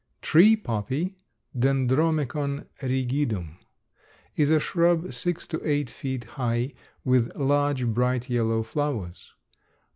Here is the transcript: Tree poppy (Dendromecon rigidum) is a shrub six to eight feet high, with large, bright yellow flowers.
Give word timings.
Tree 0.23 0.55
poppy 0.55 1.15
(Dendromecon 1.55 2.65
rigidum) 2.81 3.57
is 4.35 4.49
a 4.49 4.59
shrub 4.59 5.13
six 5.13 5.45
to 5.45 5.61
eight 5.63 5.91
feet 5.91 6.23
high, 6.23 6.73
with 7.05 7.35
large, 7.35 7.85
bright 7.85 8.27
yellow 8.27 8.63
flowers. 8.63 9.31